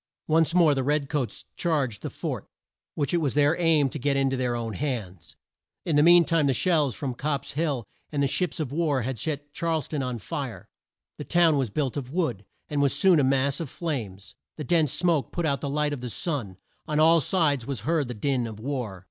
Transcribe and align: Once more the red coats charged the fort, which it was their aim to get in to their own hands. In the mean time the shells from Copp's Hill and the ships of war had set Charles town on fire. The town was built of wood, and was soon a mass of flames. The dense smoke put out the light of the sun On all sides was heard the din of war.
Once 0.25 0.55
more 0.55 0.73
the 0.73 0.81
red 0.83 1.09
coats 1.09 1.45
charged 1.55 2.01
the 2.01 2.09
fort, 2.09 2.47
which 2.95 3.13
it 3.13 3.17
was 3.21 3.35
their 3.35 3.55
aim 3.59 3.87
to 3.87 3.99
get 3.99 4.17
in 4.17 4.31
to 4.31 4.35
their 4.35 4.55
own 4.55 4.73
hands. 4.73 5.35
In 5.85 5.95
the 5.95 6.01
mean 6.01 6.25
time 6.25 6.47
the 6.47 6.55
shells 6.55 6.95
from 6.95 7.13
Copp's 7.13 7.51
Hill 7.51 7.85
and 8.11 8.23
the 8.23 8.27
ships 8.27 8.59
of 8.59 8.71
war 8.71 9.03
had 9.03 9.19
set 9.19 9.53
Charles 9.53 9.87
town 9.87 10.01
on 10.01 10.17
fire. 10.17 10.67
The 11.19 11.23
town 11.23 11.55
was 11.55 11.69
built 11.69 11.97
of 11.97 12.11
wood, 12.11 12.45
and 12.67 12.81
was 12.81 12.97
soon 12.97 13.19
a 13.19 13.23
mass 13.23 13.59
of 13.59 13.69
flames. 13.69 14.33
The 14.57 14.63
dense 14.63 14.91
smoke 14.91 15.31
put 15.31 15.45
out 15.45 15.61
the 15.61 15.69
light 15.69 15.93
of 15.93 16.01
the 16.01 16.09
sun 16.09 16.57
On 16.87 16.99
all 16.99 17.21
sides 17.21 17.67
was 17.67 17.81
heard 17.81 18.07
the 18.07 18.15
din 18.15 18.47
of 18.47 18.59
war. 18.59 18.99